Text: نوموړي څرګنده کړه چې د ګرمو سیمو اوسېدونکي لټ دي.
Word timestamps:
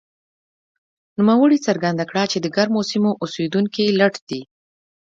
نوموړي 1.17 1.57
څرګنده 1.67 2.03
کړه 2.09 2.23
چې 2.31 2.37
د 2.41 2.47
ګرمو 2.55 2.81
سیمو 2.91 3.11
اوسېدونکي 3.21 3.85
لټ 3.99 4.15
دي. 4.29 4.41